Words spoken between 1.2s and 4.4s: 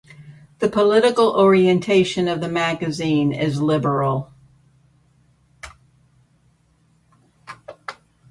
orientation of the magazine is liberal.